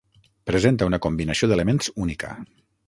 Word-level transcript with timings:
Presenta 0.51 0.87
una 0.91 1.01
combinació 1.07 1.51
d'elements 1.53 1.95
única. 2.07 2.35